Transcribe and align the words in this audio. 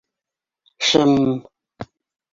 Шым-м! 0.87 1.31